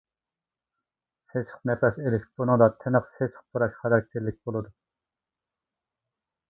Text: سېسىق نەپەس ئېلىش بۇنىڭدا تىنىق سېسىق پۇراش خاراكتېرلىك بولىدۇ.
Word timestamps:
سېسىق 1.33 1.59
نەپەس 1.71 1.99
ئېلىش 2.05 2.25
بۇنىڭدا 2.41 2.71
تىنىق 2.81 3.13
سېسىق 3.19 3.39
پۇراش 3.51 3.79
خاراكتېرلىك 3.83 4.43
بولىدۇ. 4.49 4.77